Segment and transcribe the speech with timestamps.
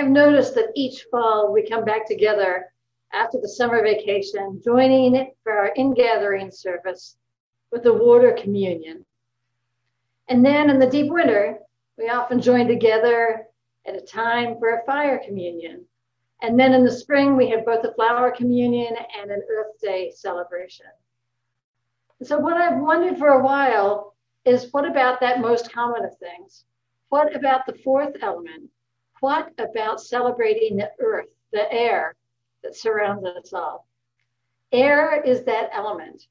[0.00, 2.72] I've noticed that each fall we come back together
[3.12, 7.18] after the summer vacation, joining it for our in-gathering service
[7.70, 9.04] with the water communion.
[10.28, 11.58] And then in the deep winter,
[11.98, 13.44] we often join together
[13.86, 15.84] at a time for a fire communion.
[16.40, 20.12] And then in the spring, we have both a flower communion and an Earth Day
[20.16, 20.86] celebration.
[22.22, 26.64] So, what I've wondered for a while is what about that most common of things?
[27.10, 28.70] What about the fourth element?
[29.20, 32.16] What about celebrating the earth, the air
[32.62, 33.86] that surrounds us all?
[34.72, 36.26] Air is that element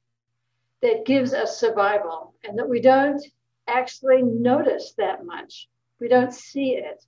[0.82, 3.22] that gives us survival and that we don't
[3.68, 5.68] actually notice that much.
[6.00, 7.04] We don't see it.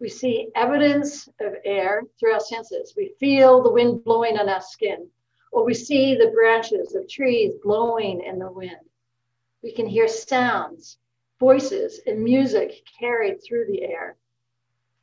[0.00, 2.94] We see evidence of air through our senses.
[2.96, 5.08] We feel the wind blowing on our skin,
[5.50, 8.76] or we see the branches of trees blowing in the wind.
[9.62, 10.98] We can hear sounds,
[11.40, 14.16] voices, and music carried through the air.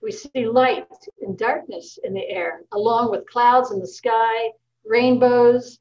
[0.06, 0.86] We see light
[1.20, 4.52] and darkness in the air, along with clouds in the sky,
[4.86, 5.80] rainbows,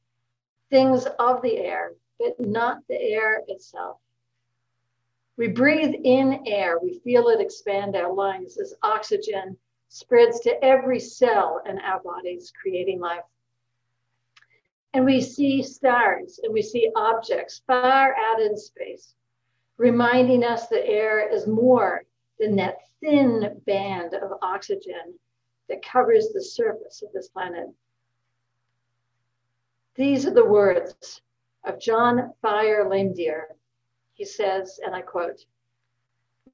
[0.70, 3.98] things of the air, but not the air itself.
[5.36, 9.58] We breathe in air, we feel it expand our lungs as oxygen
[9.90, 13.24] spreads to every cell in our bodies, creating life.
[14.94, 19.12] And we see stars and we see objects far out in space,
[19.76, 22.04] reminding us that air is more
[22.38, 25.18] than that thin band of oxygen
[25.68, 27.66] that covers the surface of this planet.
[29.94, 31.20] These are the words
[31.64, 33.48] of John Fire Lame Deer,
[34.14, 35.44] he says, and I quote,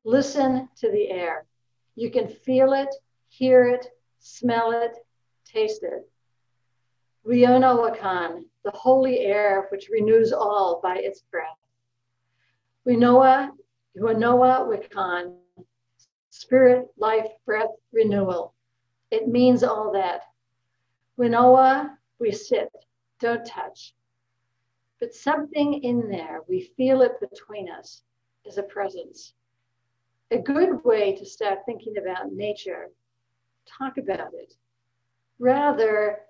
[0.04, 1.46] listen to the air.
[1.94, 2.92] You can feel it,
[3.28, 3.86] hear it,
[4.18, 4.96] smell it,
[5.44, 6.08] taste it.
[7.26, 11.58] Woniya Wakan, the holy air which renews all by its breath.
[12.86, 13.50] Woniya,
[13.96, 15.39] Woniya Wakan,
[16.30, 18.54] spirit, life, breath, renewal.
[19.10, 20.22] It means all that.
[21.18, 22.70] Woniya, we sit,
[23.20, 23.94] don't touch
[25.00, 28.02] but something in there, we feel it between us
[28.44, 29.32] is a presence.
[30.30, 32.90] A good way to start thinking about nature,
[33.66, 34.54] talk about it.
[35.38, 36.20] Rather,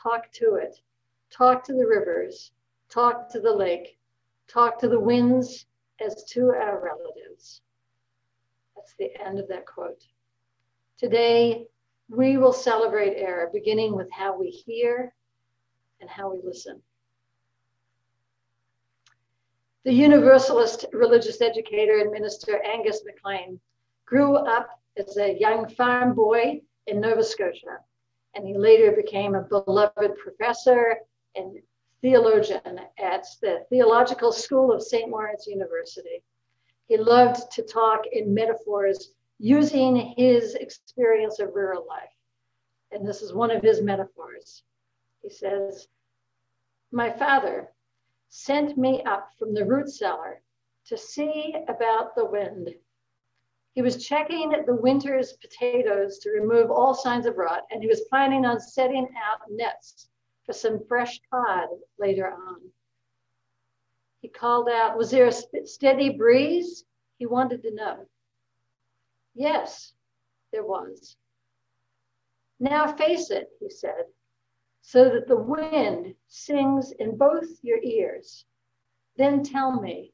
[0.00, 0.80] talk to it.
[1.30, 2.52] Talk to the rivers,
[2.88, 3.98] talk to the lake,
[4.48, 5.66] talk to the winds
[6.04, 7.62] as to our relatives.
[8.80, 10.02] That's the end of that quote.
[10.96, 11.66] Today,
[12.08, 15.12] we will celebrate air, beginning with how we hear
[16.00, 16.80] and how we listen.
[19.84, 23.60] The Universalist religious educator and minister Angus MacLean
[24.06, 27.80] grew up as a young farm boy in Nova Scotia,
[28.34, 30.96] and he later became a beloved professor
[31.34, 31.58] and
[32.00, 35.10] theologian at the Theological School of St.
[35.10, 36.22] Lawrence University.
[36.90, 42.10] He loved to talk in metaphors using his experience of rural life.
[42.90, 44.64] And this is one of his metaphors.
[45.22, 45.86] He says,
[46.90, 47.72] My father,
[48.28, 50.42] sent me up from the root cellar
[50.86, 52.74] to see about the wind.
[53.74, 58.08] He was checking the winter's potatoes to remove all signs of rot, and he was
[58.10, 60.08] planning on setting out nets
[60.44, 61.68] for some fresh cod
[62.00, 62.72] later on.
[64.20, 66.84] He called out, Was there a steady breeze?
[67.18, 68.06] He wanted to know.
[69.34, 69.92] Yes,
[70.52, 71.16] there was.
[72.58, 74.04] Now face it, he said
[74.82, 78.44] so that the wind sings in both your ears.
[79.16, 80.12] Then tell me,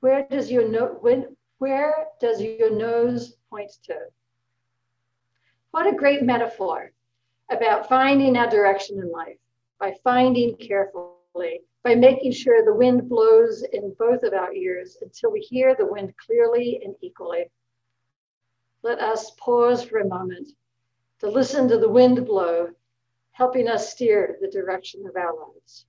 [0.00, 3.96] where does your no- when, where does your nose point to?
[5.70, 6.92] What a great metaphor
[7.50, 9.38] about finding our direction in life
[9.78, 15.30] by finding carefully, by making sure the wind blows in both of our ears until
[15.30, 17.44] we hear the wind clearly and equally.
[18.82, 20.48] Let us pause for a moment
[21.20, 22.70] to listen to the wind blow
[23.30, 25.86] helping us steer the direction of our lives.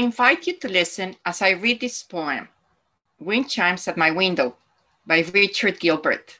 [0.00, 2.48] Invite you to listen as I read this poem,
[3.18, 4.56] Wind Chimes at My Window
[5.06, 6.38] by Richard Gilbert,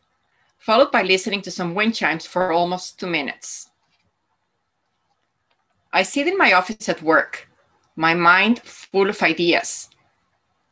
[0.59, 3.71] followed by listening to some wind chimes for almost two minutes.
[5.93, 7.49] I sit in my office at work,
[7.97, 9.91] my mind full of ideas.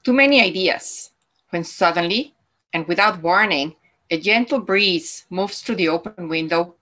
[0.04, 1.10] Too many ideas,
[1.50, 2.34] when suddenly,
[2.72, 3.74] and without warning,
[4.10, 6.76] a gentle breeze moves through the open window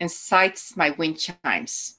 [0.00, 1.98] and sights my wind chimes.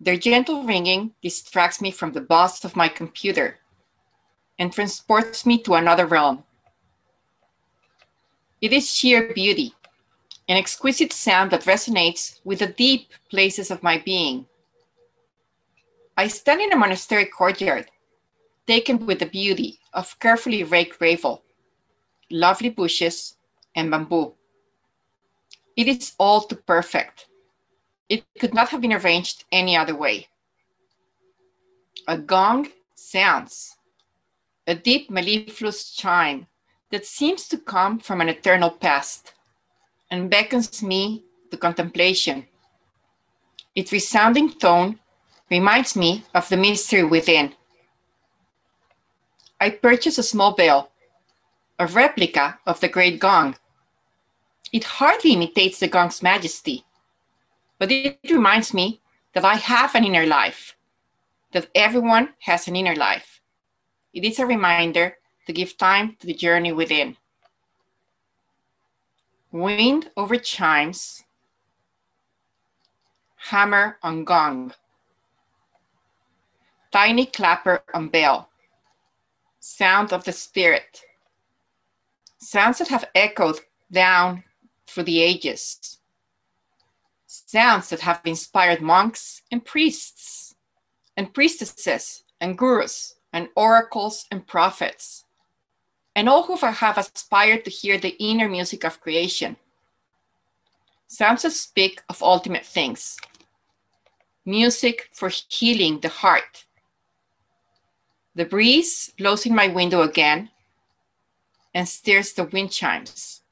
[0.00, 3.60] Their gentle ringing distracts me from the buzz of my computer
[4.58, 6.44] and transports me to another realm.
[8.60, 9.74] It is sheer beauty,
[10.48, 14.46] an exquisite sound that resonates with the deep places of my being.
[16.16, 17.90] I stand in a monastery courtyard,
[18.66, 21.42] taken with the beauty of carefully raked gravel,
[22.30, 23.36] lovely bushes,
[23.74, 24.34] and bamboo.
[25.76, 27.26] It is all too perfect.
[28.08, 30.28] It could not have been arranged any other way.
[32.06, 33.76] A gong sounds,
[34.66, 36.46] a deep mellifluous chime
[36.90, 39.32] that seems to come from an eternal past
[40.10, 42.46] and beckons me to contemplation.
[43.74, 44.98] Its resounding tone
[45.50, 47.54] reminds me of the mystery within.
[49.60, 50.90] I purchase a small bell,
[51.78, 53.56] a replica of the great gong.
[54.72, 56.84] It hardly imitates the gong's majesty,
[57.84, 59.02] but it reminds me
[59.34, 60.74] that I have an inner life,
[61.52, 63.42] that everyone has an inner life.
[64.14, 67.18] It is a reminder to give time to the journey within.
[69.52, 71.24] Wind over chimes,
[73.36, 74.72] hammer on gong,
[76.90, 78.48] tiny clapper on bell,
[79.60, 81.02] sound of the spirit,
[82.38, 83.60] sounds that have echoed
[83.92, 84.42] down
[84.86, 85.98] through the ages,
[87.46, 90.54] sounds that have inspired monks and priests
[91.16, 95.24] and priestesses and gurus and oracles and prophets
[96.14, 99.56] and all who have aspired to hear the inner music of creation.
[101.08, 103.16] Sounds that speak of ultimate things.
[104.44, 106.64] Music for healing the heart.
[108.34, 110.50] The breeze blows in my window again
[111.74, 113.43] and stirs the wind chimes.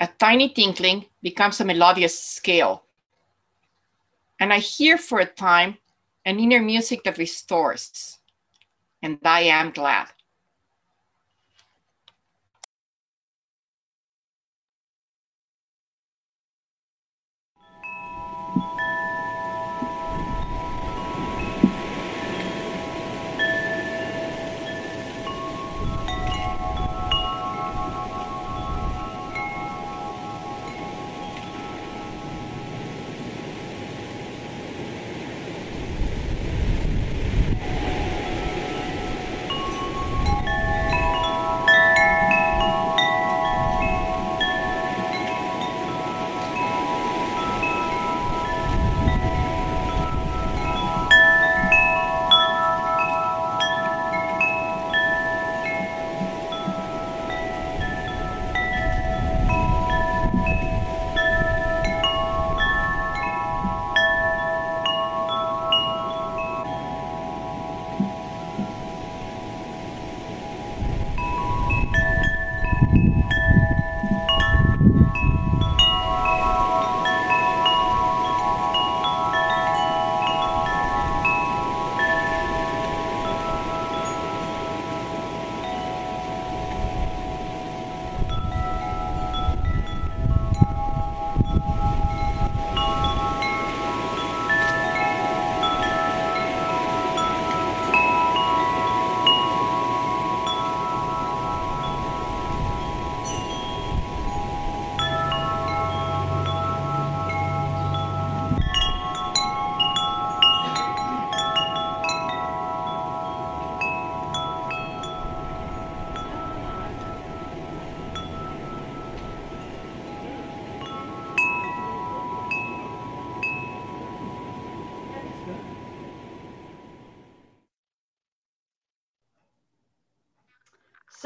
[0.00, 2.84] A tiny tinkling becomes a melodious scale.
[4.38, 5.78] And I hear for a time
[6.24, 8.18] an inner music that restores.
[9.02, 10.08] And I am glad.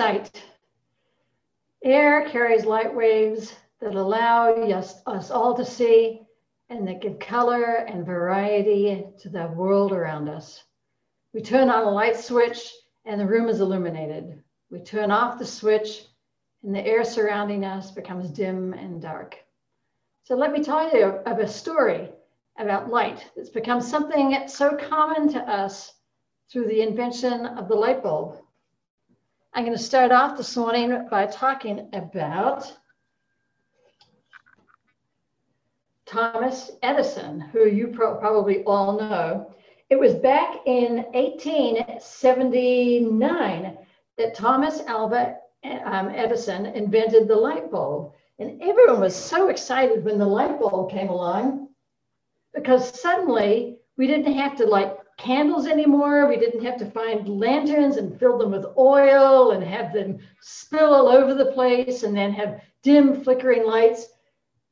[0.02, 0.42] Sight.
[1.84, 6.22] Air carries light waves that allow us, all to see
[6.70, 10.64] and that give color and variety to the world around us.
[11.32, 12.72] We turn on a light switch
[13.04, 14.42] and the room is illuminated.
[14.70, 16.06] We turn off the switch
[16.64, 19.36] and the air surrounding us becomes dim and dark.
[20.24, 22.10] So let me tell you of a story
[22.58, 23.30] about light.
[23.36, 25.94] It's become something so common to us
[26.50, 28.41] through the invention of the light bulb.
[29.54, 32.74] I'm going to start off this morning by talking about
[36.06, 39.52] Thomas Edison, who you pro probably all know.
[39.90, 43.76] It was back in 1879
[44.16, 45.36] that Thomas Alva
[45.84, 48.14] um, Edison invented the light bulb.
[48.38, 51.68] And everyone was so excited when the light bulb came along
[52.54, 56.28] because suddenly we didn't have to light candles anymore.
[56.28, 60.94] We didn't have to find lanterns and fill them with oil and have them spill
[60.94, 64.08] all over the place and then have dim flickering lights.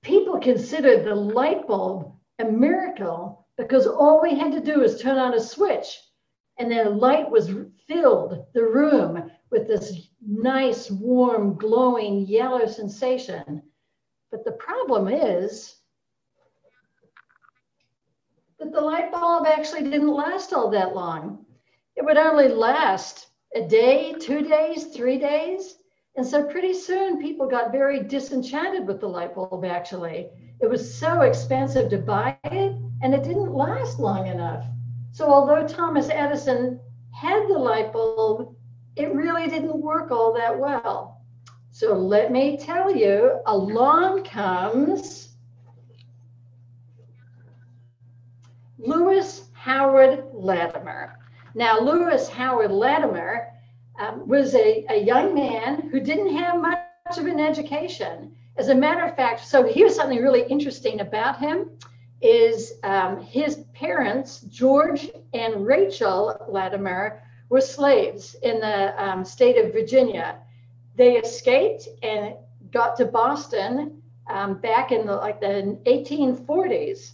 [0.03, 5.19] People considered the light bulb a miracle because all we had to do was turn
[5.19, 5.99] on a switch
[6.59, 7.51] and then light was
[7.87, 13.63] filled the room with this nice, warm, glowing yellow sensation.
[14.31, 15.80] But the problem is
[18.61, 21.47] that the light bulb actually didn't last all that long.
[21.97, 25.77] It would only last a day, two days, three days.
[26.17, 30.29] And so pretty soon people got very disenchanted with the light bulb actually.
[30.61, 34.67] It was so expensive to buy it and it didn't last long enough.
[35.13, 36.79] So although Thomas Edison
[37.13, 38.55] had the light bulb,
[38.97, 41.23] it really didn't work all that well.
[41.71, 45.30] So let me tell you, along comes
[48.83, 51.19] Lewis Howard Latimer.
[51.55, 53.49] Now, Lewis Howard Latimer
[53.99, 58.35] um, was a, a young man who didn't have much of an education.
[58.57, 61.71] As a matter of fact, so here's something really interesting about him
[62.23, 69.73] is um, his parents, George and Rachel Latimer, were slaves in the um, state of
[69.73, 70.39] Virginia.
[70.97, 72.35] They escaped and
[72.71, 77.13] got to Boston um, back in the, like the 1840s.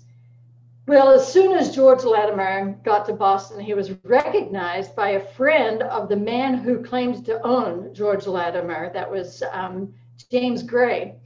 [0.87, 5.83] Well, as soon as George Latimer got to Boston, he was recognized by a friend
[5.83, 8.93] of the man who claimed to own George Latimer.
[8.93, 9.93] That was um,
[10.31, 11.16] James Gray.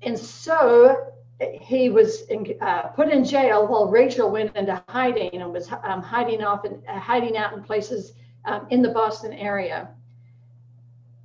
[0.00, 1.12] And so
[1.60, 6.00] he was in, uh, put in jail while Rachel went into hiding and was um,
[6.00, 8.14] hiding off and uh, hiding out in places
[8.46, 9.90] um, in the Boston area.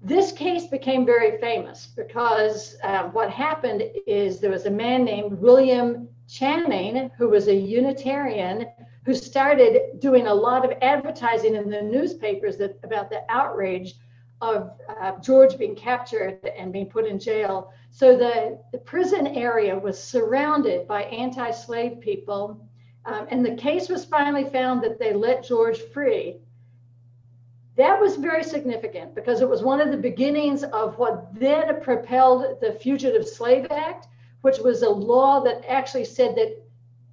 [0.01, 5.31] This case became very famous because uh, what happened is there was a man named
[5.39, 8.67] William Channing, who was a Unitarian,
[9.05, 13.95] who started doing a lot of advertising in the newspapers that, about the outrage
[14.41, 17.71] of uh, George being captured and being put in jail.
[17.91, 22.67] So the, the prison area was surrounded by anti slave people.
[23.05, 26.37] Um, and the case was finally found that they let George free.
[27.77, 32.59] That was very significant because it was one of the beginnings of what then propelled
[32.61, 34.07] the Fugitive Slave Act,
[34.45, 36.51] which was a law that actually said that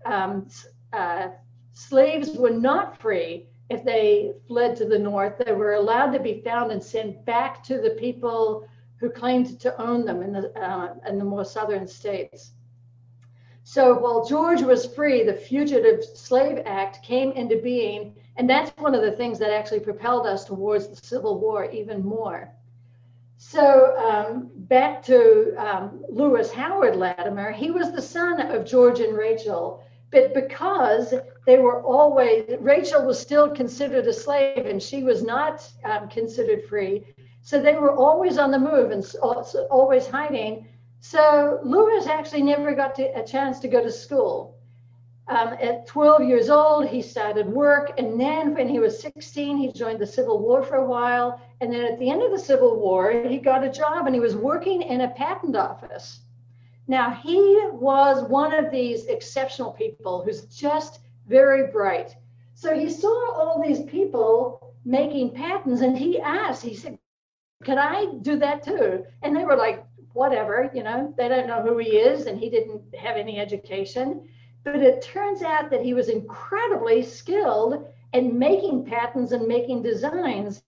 [0.05, 0.47] um,
[0.93, 1.29] uh,
[1.73, 5.39] slaves were not free if they fled to the north.
[5.39, 9.81] They were allowed to be found and sent back to the people who claimed to
[9.81, 12.53] own them in the, uh, in the more southern states.
[13.65, 18.95] So while George was free, the Fugitive Slave Act came into being and that's one
[18.95, 22.53] of the things that actually propelled us towards the Civil War even more.
[23.45, 29.19] So um, back to um, Lewis Howard Latimer, he was the son of George and
[29.19, 29.83] Rachel,
[30.13, 31.13] but because
[31.45, 36.65] they were always, Rachel was still considered a slave and she was not um, considered
[36.69, 37.05] free.
[37.43, 39.05] So they were always on the move and
[39.71, 40.69] always hiding.
[41.01, 44.57] So Lewis actually never got to, a chance to go to school.
[45.29, 47.93] Um, at 12 years old, he started work.
[47.97, 51.41] And then when he was 16, he joined the Civil War for a while.
[51.61, 54.21] And then at the end of the Civil War, he got a job and he
[54.21, 56.23] was working in a patent office.
[56.89, 62.17] Now, he was one of these exceptional people who's just very bright.
[62.55, 66.99] So he saw all these people making patents and he asked, he said,
[67.63, 69.05] Could I do that too?
[69.23, 72.51] And they were like, Whatever, you know, they don't know who he is and he
[72.51, 74.29] didn't have any education.
[74.65, 80.63] But it turns out that he was incredibly skilled in making patents and making designs.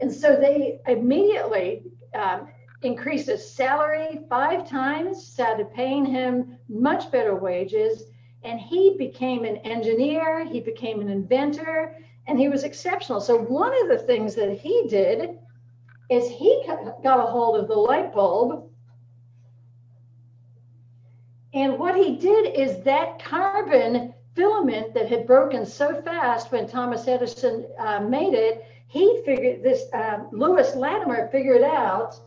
[0.00, 1.82] And so they immediately
[2.14, 2.48] um,
[2.82, 8.04] increased his salary five times, started paying him much better wages,
[8.44, 13.20] and he became an engineer, he became an inventor, and he was exceptional.
[13.20, 15.38] So, one of the things that he did
[16.10, 16.64] is he
[17.02, 18.70] got a hold of the light bulb
[21.54, 27.08] and what he did is that carbon filament that had broken so fast when Thomas
[27.08, 32.18] Edison uh, made it, he figured this, uh, Lewis Latimer figured out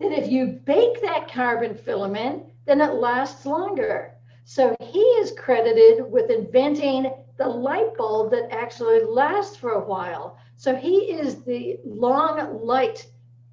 [0.00, 4.14] that if you bake that carbon filament, then it lasts longer.
[4.44, 10.38] So he is credited with inventing the light bulb that actually lasts for a while.
[10.56, 13.06] So he is the long light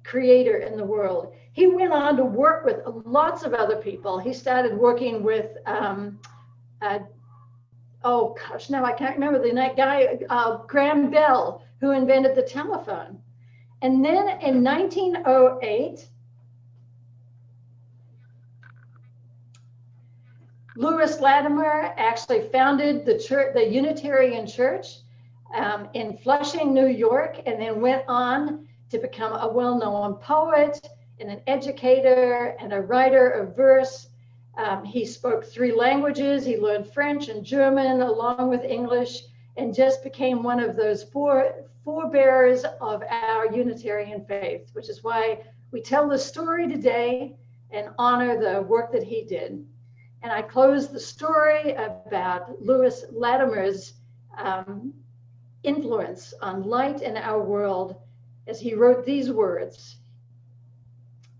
[0.04, 1.32] creator in the world.
[1.56, 4.18] He went on to work with lots of other people.
[4.18, 6.20] He started working with, um,
[6.82, 6.98] uh,
[8.04, 13.18] oh gosh, now I can't remember the guy, uh, Graham Bell, who invented the telephone.
[13.80, 16.06] And then in 1908,
[20.76, 24.98] Lewis Latimer actually founded the church, the Unitarian Church
[25.54, 30.86] um, in Flushing, New York, and then went on to become a well-known poet
[31.18, 34.08] and an educator and a writer of verse.
[34.56, 36.44] Um, he spoke three languages.
[36.44, 39.22] He learned French and German along with English,
[39.56, 41.52] and just became one of those four
[41.84, 47.36] forebearers of our Unitarian faith, which is why we tell the story today
[47.70, 49.64] and honor the work that he did.
[50.22, 53.94] And I close the story about Lewis Latimer's
[54.36, 54.92] um,
[55.62, 57.96] influence on light in our world
[58.46, 59.96] as he wrote these words.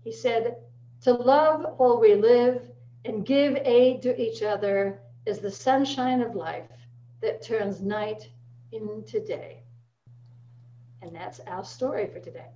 [0.07, 0.55] He said,
[1.01, 2.61] To love while we live
[3.03, 6.71] and give aid to each other is the sunshine of life
[7.21, 8.29] that turns night
[8.71, 9.63] into day.
[11.01, 12.51] And that's our story for today.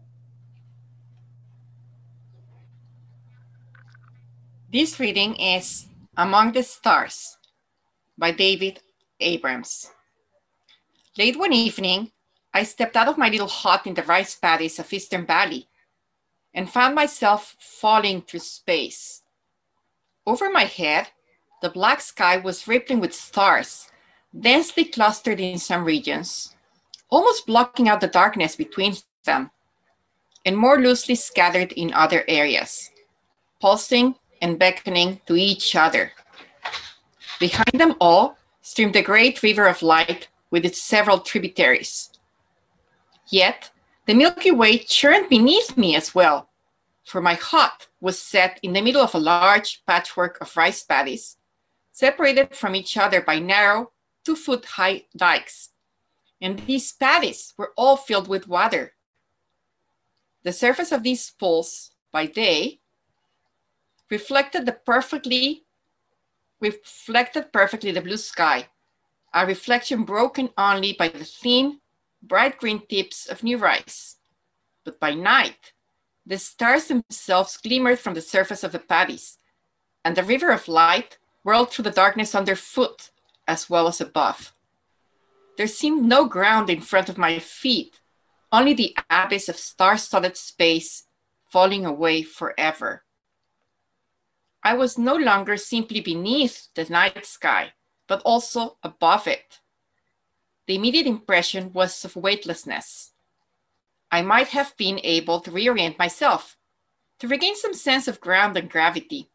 [4.72, 7.38] This reading is among the Stars
[8.18, 8.80] by David
[9.20, 9.92] Abrams.
[11.18, 12.12] Late one evening,
[12.54, 15.68] I stepped out of my little hut in the rice paddies of Eastern Bali
[16.54, 19.24] and found myself falling through space.
[20.26, 21.08] Over my head,
[21.62, 23.90] the black sky was rippling with stars,
[24.38, 26.56] densely clustered in some regions,
[27.10, 29.52] almost blocking out the darkness between them,
[30.46, 32.90] and more loosely scattered in other areas,
[33.60, 36.12] pulsing and beckoning to each other.
[37.40, 42.10] Behind them all streamed the great river of light with its several tributaries.
[43.30, 43.71] Yet,
[44.06, 46.50] the Milky Way churned beneath me as well,
[47.06, 51.38] for my hut was set in the middle of a large patchwork of rice paddies,
[51.92, 53.92] separated from each other by narrow,
[54.24, 55.70] two foot high dikes.
[56.42, 58.94] And these paddies were all filled with water.
[60.44, 62.80] The surface of these pools by day
[64.10, 65.66] reflected the perfectly
[66.60, 68.68] reflected perfectly the blue sky,
[69.34, 71.81] a reflection broken only by the thin,
[72.22, 74.18] bright green tips of new rice.
[74.84, 75.74] But by night,
[76.26, 79.38] the stars themselves glimmered from the surface of the paddies,
[80.06, 83.12] and the river of light whirled through the darkness underfoot
[83.48, 84.54] as well as above.
[85.58, 88.00] There seemed no ground in front of my feet,
[88.52, 91.04] only the abyss of star studded space
[91.50, 93.04] falling away forever.
[94.64, 97.74] I was no longer simply beneath the night sky,
[98.08, 99.61] but also above it.
[100.68, 103.12] The immediate impression was of weightlessness.
[104.12, 106.58] I might have been able to reorient myself,
[107.20, 109.30] to regain some sense of ground and gravity,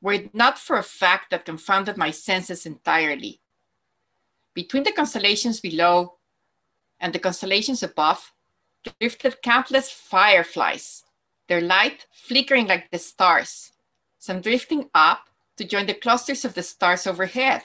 [0.00, 3.40] were it not for a fact that confounded my senses entirely.
[4.54, 6.18] Between the constellations below
[7.00, 8.32] and the constellations above
[9.00, 11.04] drifted countless fireflies,
[11.48, 13.72] their light flickering like the stars,
[14.18, 17.64] some drifting up to join the clusters of the stars overhead.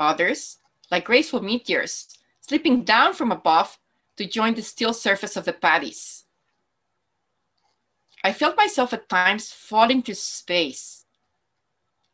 [0.00, 0.58] Others,
[0.94, 2.06] like graceful meteors,
[2.40, 3.80] slipping down from above
[4.16, 6.22] to join the still surface of the paddies.
[8.22, 11.04] I felt myself at times falling to space,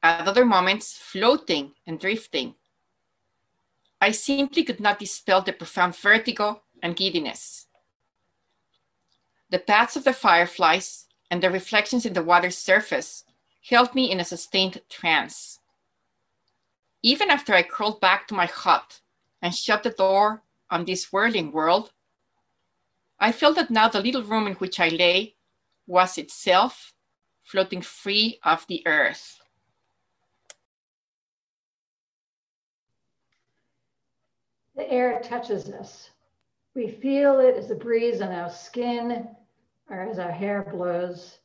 [0.02, 2.54] at other moments floating and drifting.
[4.00, 7.66] I simply could not dispel the profound vertigo and giddiness.
[9.50, 13.24] The paths of the fireflies and the reflections in the water's surface
[13.68, 15.59] held me in a sustained trance.
[17.02, 19.00] Even after I crawled back to my hut
[19.40, 21.92] and shut the door on this whirling world,
[23.18, 25.36] I felt that now the little room in which I lay
[25.86, 26.92] was itself
[27.42, 29.40] floating free of the earth.
[34.76, 36.10] The air touches us.
[36.74, 39.28] We feel it as a breeze on our skin
[39.88, 41.40] or as our hair blows.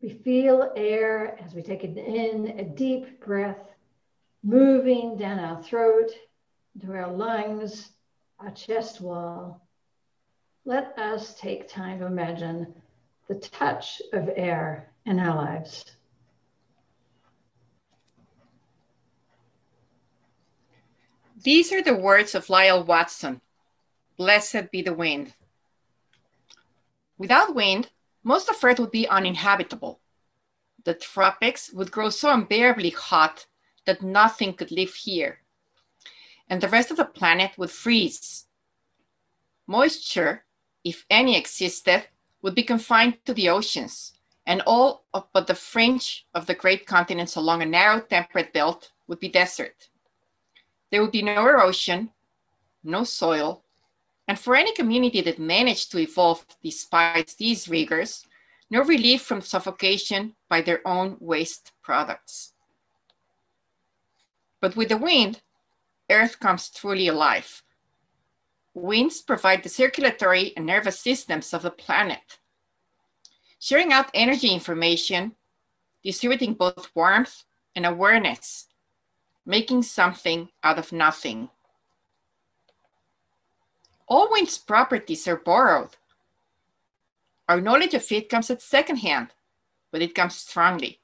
[0.00, 3.69] We feel air as we take it in, a deep breath,
[4.42, 6.10] moving down our throat,
[6.80, 7.90] to our lungs,
[8.38, 9.66] our chest wall.
[10.64, 12.74] Let us take time to imagine
[13.28, 15.84] the touch of air in our lives.
[21.42, 23.40] These are the words of Lyall Watson
[24.18, 25.32] Blessed be the wind.
[27.16, 27.88] Without wind,
[28.22, 29.98] most of Earth would be uninhabitable.
[30.84, 33.46] The tropics would grow so unbearably hot
[33.86, 35.40] that nothing could live here,
[36.48, 38.46] and the rest of the planet would freeze.
[39.66, 40.44] Moisture,
[40.84, 42.04] if any existed,
[42.42, 44.14] would be confined to the oceans,
[44.46, 48.90] and all of, but the fringe of the great continents along a narrow temperate belt
[49.06, 49.88] would be desert.
[50.90, 52.10] There would be no erosion,
[52.82, 53.62] no soil,
[54.26, 58.26] and for any community that managed to evolve despite these rigors,
[58.70, 62.54] no relief from suffocation by their own waste products.
[64.60, 65.40] But with the wind,
[66.10, 67.62] Earth comes truly alive.
[68.74, 72.38] Winds provide the circulatory and nervous systems of the planet,
[73.58, 75.34] sharing out energy information,
[76.02, 77.44] distributing both warmth
[77.74, 78.68] and awareness,
[79.44, 81.50] making something out of nothing.
[84.06, 85.96] All wind's properties are borrowed.
[87.48, 89.28] Our knowledge of it comes at second hand,
[89.90, 90.99] but it comes strongly.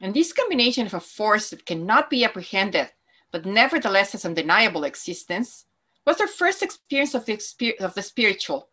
[0.00, 2.90] And this combination of a force that cannot be apprehended,
[3.32, 5.66] but nevertheless has undeniable existence,
[6.06, 7.40] was our first experience of the,
[7.80, 8.68] of the spiritual,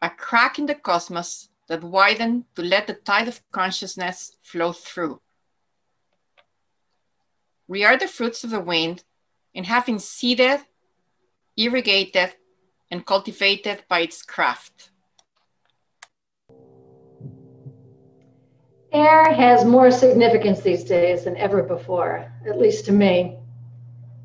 [0.00, 5.20] a crack in the cosmos that widened to let the tide of consciousness flow through.
[7.66, 9.02] We are the fruits of the wind
[9.54, 10.60] in having seeded,
[11.56, 12.34] irrigated,
[12.90, 14.90] and cultivated by its craft.
[18.96, 23.36] Air has more significance these days than ever before, at least to me.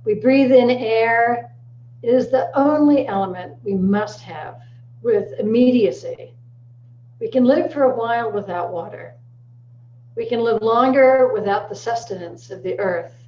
[0.06, 1.54] We breathe in air.
[2.02, 4.62] It is the only element we must have
[5.02, 6.34] with immediacy.
[7.20, 9.16] We can live for a while without water.
[10.16, 13.28] We can live longer without the sustenance of the earth.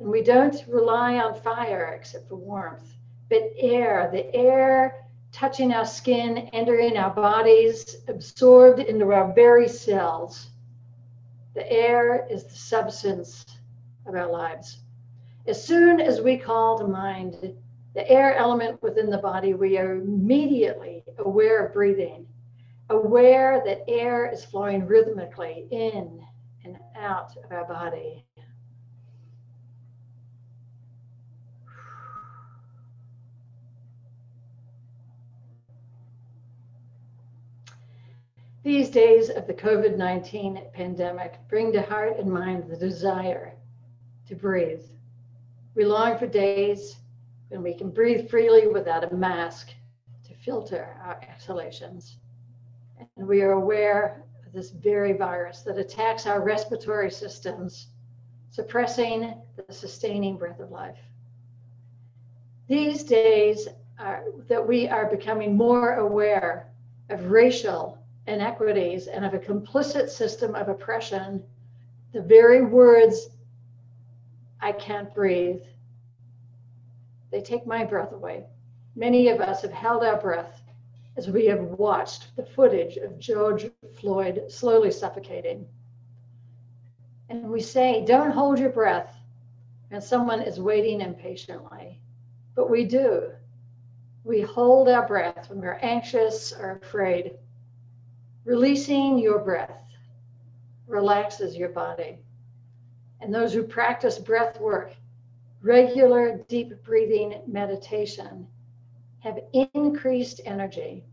[0.00, 2.96] And we don't rely on fire except for warmth,
[3.28, 10.48] but air, the air touching our skin, entering our bodies, absorbed into our very cells.
[11.54, 13.44] The air is the substance
[14.06, 14.80] of our lives.
[15.46, 17.54] As soon as we call to mind
[17.94, 22.26] the air element within the body, we are immediately aware of breathing,
[22.88, 26.24] aware that air is flowing rhythmically in
[26.64, 28.24] and out of our body.
[38.62, 43.54] These days of the COVID 19 pandemic bring to heart and mind the desire
[44.28, 44.84] to breathe.
[45.74, 46.96] We long for days
[47.48, 49.70] when we can breathe freely without a mask
[50.28, 52.18] to filter our exhalations.
[53.16, 57.88] And we are aware of this very virus that attacks our respiratory systems,
[58.50, 61.00] suppressing the sustaining breath of life.
[62.68, 63.66] These days
[63.98, 66.70] are that we are becoming more aware
[67.10, 71.42] of racial inequities and of a complicit system of oppression,
[72.12, 73.30] the very words,
[74.60, 75.62] I can't breathe,
[77.30, 78.44] they take my breath away.
[78.94, 80.62] Many of us have held our breath
[81.16, 85.66] as we have watched the footage of George Floyd slowly suffocating.
[87.28, 89.14] And we say, don't hold your breath,
[89.90, 92.00] and someone is waiting impatiently.
[92.54, 93.30] But we do.
[94.24, 97.32] We hold our breath when we're anxious or afraid.
[98.44, 99.84] Releasing your breath
[100.88, 102.18] relaxes your body.
[103.20, 104.96] And those who practice breath work,
[105.62, 108.48] regular deep breathing meditation,
[109.20, 111.04] have increased energy,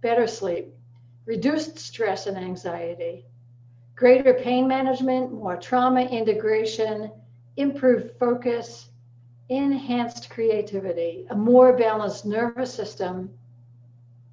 [0.00, 0.74] better sleep,
[1.26, 3.26] reduced stress and anxiety,
[3.94, 7.12] greater pain management, more trauma integration,
[7.58, 8.88] improved focus,
[9.50, 13.28] enhanced creativity, a more balanced nervous system,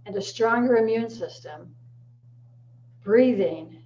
[0.06, 1.76] and a stronger immune system
[3.08, 3.78] breathing,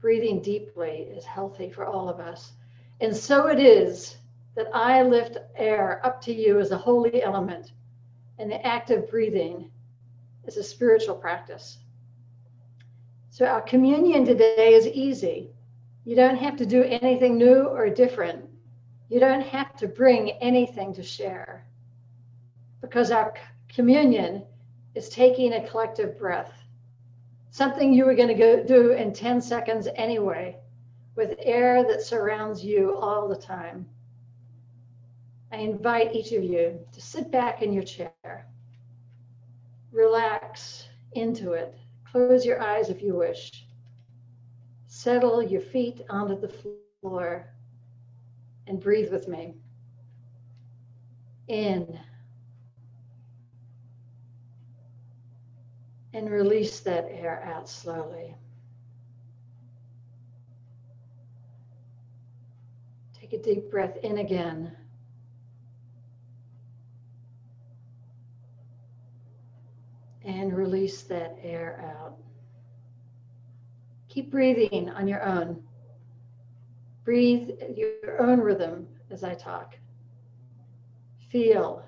[0.00, 2.54] breathing deeply is healthy for all of us.
[3.00, 4.16] And so it is
[4.56, 7.70] that I lift air up to you as a holy element,
[8.40, 9.70] and the act of breathing
[10.44, 11.78] is a spiritual practice.
[13.30, 15.50] So our communion today is easy.
[16.04, 18.44] You don't have to do anything new or different.
[19.08, 21.64] You don't have to bring anything to share
[22.80, 23.34] because our
[23.68, 24.42] communion
[24.96, 26.63] is taking a collective breath
[27.54, 30.56] something you were going to do in 10 seconds anyway,
[31.14, 33.86] with air that surrounds you all the time.
[35.52, 38.48] I invite each of you to sit back in your chair,
[39.92, 41.78] relax into it,
[42.10, 43.68] close your eyes if you wish,
[44.88, 46.52] settle your feet onto the
[47.00, 47.54] floor,
[48.66, 49.54] and breathe with me.
[51.46, 52.00] In.
[56.14, 58.36] And release that air out slowly.
[63.20, 64.76] Take a deep breath in again.
[70.24, 72.16] And release that air out.
[74.08, 75.60] Keep breathing on your own.
[77.04, 79.76] Breathe your own rhythm as I talk.
[81.28, 81.84] Feel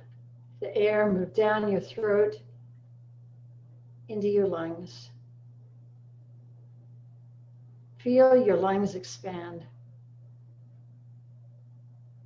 [0.60, 2.34] the air move down your throat
[4.08, 5.10] into your lungs.
[7.98, 9.64] Feel your lungs expand.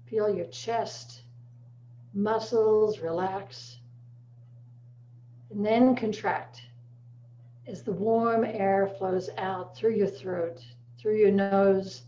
[0.07, 1.23] Feel your chest,
[2.12, 3.79] muscles relax,
[5.51, 6.62] and then contract
[7.66, 10.64] as the warm air flows out through your throat,
[10.99, 12.03] through your nose,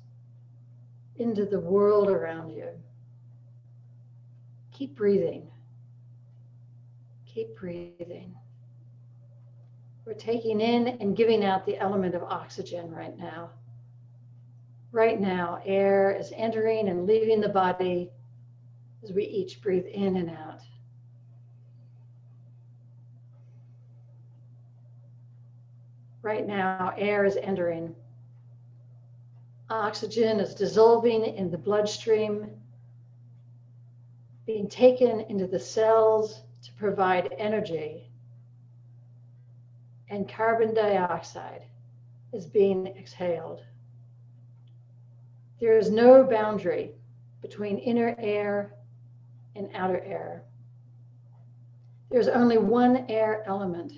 [1.17, 2.69] into the world around you.
[4.73, 5.49] Keep breathing.
[7.27, 8.35] Keep breathing.
[10.05, 13.51] We're taking in and giving out the element of oxygen right now.
[14.91, 18.11] Right now, air is entering and leaving the body
[19.03, 20.61] as we each breathe in and out.
[26.21, 27.95] Right now, air is entering.
[29.71, 32.51] Oxygen is dissolving in the bloodstream,
[34.47, 38.12] being taken into the cells to provide energy.
[40.13, 41.65] And carbon dioxide
[42.35, 43.63] is being exhaled.
[45.59, 46.93] There is no boundary
[47.41, 48.75] between inner air
[49.57, 50.45] and outer air.
[52.11, 53.95] There's only one air element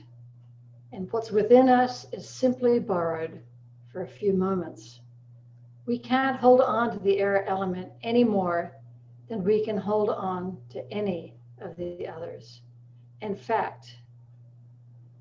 [0.92, 3.40] and what's within us is simply borrowed
[3.90, 5.00] for a few moments.
[5.85, 8.70] We can't hold on to the air element any more
[9.29, 12.61] than we can hold on to any of the others.
[13.20, 13.96] In fact,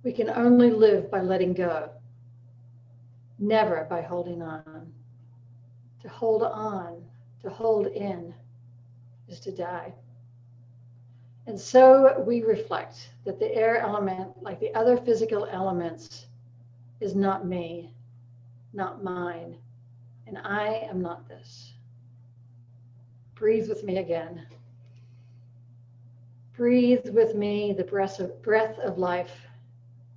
[0.03, 1.89] we can only live by letting go,
[3.39, 4.91] never by holding on.
[6.01, 7.01] To hold on,
[7.41, 8.33] to hold in,
[9.29, 9.93] is to die.
[11.47, 16.27] And so we reflect that the air element, like the other physical elements,
[16.99, 17.91] is not me,
[18.73, 19.55] not mine,
[20.27, 21.73] and I am not this.
[23.35, 24.45] Breathe with me again.
[26.55, 29.47] Breathe with me the breath of, breath of life.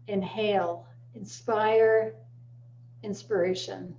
[0.09, 2.15] Inhale, inspire,
[3.03, 3.95] inspiration.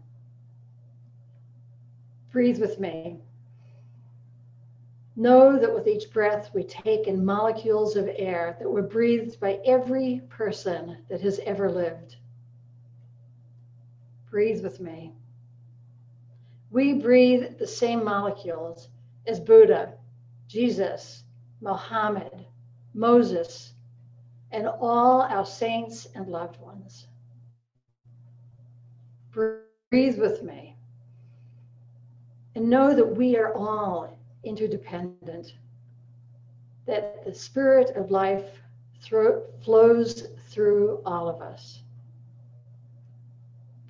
[2.31, 3.19] Breathe with me.
[5.15, 9.59] Know that with each breath we take in molecules of air that were breathed by
[9.65, 12.17] every person that has ever lived.
[14.29, 15.13] Breathe with me.
[16.69, 18.89] We breathe the same molecules
[19.25, 19.93] as Buddha,
[20.47, 21.23] Jesus,
[21.61, 22.45] Mohammed,
[22.93, 23.73] Moses,
[24.51, 27.07] and all our saints and loved ones.
[29.31, 30.75] Breathe with me.
[32.55, 35.53] And know that we are all interdependent,
[36.85, 38.61] that the spirit of life
[39.01, 41.83] thro- flows through all of us.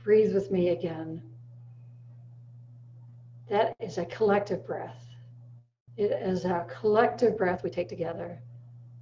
[0.03, 1.21] Breathe with me again.
[3.49, 5.05] That is a collective breath.
[5.97, 8.41] It is our collective breath we take together,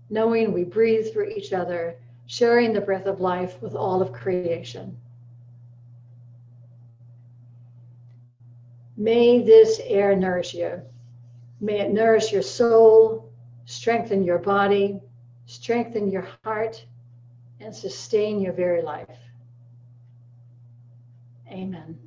[0.09, 1.95] knowing we breathe for each other,
[2.27, 4.97] sharing the breath of life with all of creation.
[8.97, 10.81] May this air nourish you.
[11.59, 13.29] May it nourish your soul,
[13.65, 14.99] strengthen your body,
[15.45, 16.85] strengthen your heart,
[17.59, 19.07] and sustain your very life.
[21.51, 21.97] Amen.